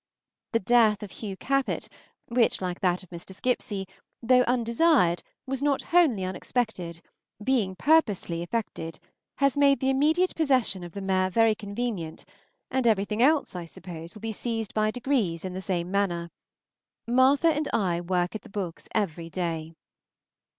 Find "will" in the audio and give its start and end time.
14.15-14.21